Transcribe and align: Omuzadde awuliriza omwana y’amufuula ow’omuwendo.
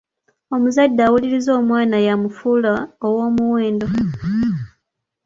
Omuzadde 0.55 1.01
awuliriza 1.07 1.49
omwana 1.59 1.97
y’amufuula 2.05 2.73
ow’omuwendo. 3.07 3.87